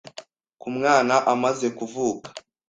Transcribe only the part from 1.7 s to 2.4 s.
kuvuka.